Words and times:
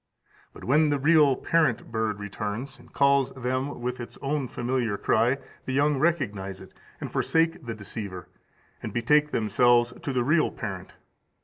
But 0.51 0.63
when 0.63 0.89
the 0.89 0.97
real 0.97 1.35
parent 1.35 1.91
bird 1.91 2.17
returns, 2.19 2.79
and 2.79 2.91
calls 2.91 3.31
them 3.33 3.81
with 3.81 3.99
its 3.99 4.17
own 4.19 4.47
familiar 4.47 4.97
cry, 4.97 5.37
the 5.65 5.73
young 5.73 5.99
recognise 5.99 6.59
it, 6.59 6.73
and 6.99 7.11
forsake 7.11 7.67
the 7.67 7.75
deceiver, 7.75 8.27
and 8.81 8.91
betake 8.93 9.29
themselves 9.29 9.93
to 10.01 10.11
the 10.11 10.23
real 10.23 10.49
parent. 10.49 10.95